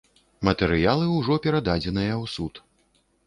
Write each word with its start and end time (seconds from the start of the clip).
Матэрыялы 0.47 1.05
ўжо 1.17 1.37
перададзеныя 1.45 2.13
ў 2.13 2.25
суд. 2.37 2.53